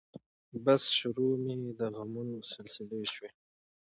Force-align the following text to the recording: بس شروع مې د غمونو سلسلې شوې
بس 0.65 0.83
شروع 0.97 1.33
مې 1.43 1.55
د 1.79 1.81
غمونو 1.95 2.37
سلسلې 2.53 3.01
شوې 3.13 3.29